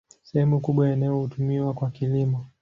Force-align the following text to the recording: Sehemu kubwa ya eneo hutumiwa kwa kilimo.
Sehemu 0.23 0.59
kubwa 0.61 0.87
ya 0.87 0.93
eneo 0.93 1.15
hutumiwa 1.19 1.73
kwa 1.73 1.91
kilimo. 1.91 2.45